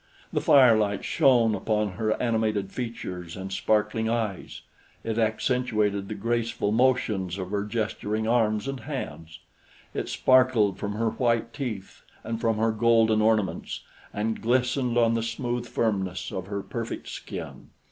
[0.33, 4.61] The firelight shone upon her animated features and sparkling eyes;
[5.03, 9.37] it accentuated the graceful motions of her gesturing arms and hands;
[9.93, 15.21] it sparkled from her white teeth and from her golden ornaments, and glistened on the
[15.21, 17.67] smooth firmness of her perfect skin.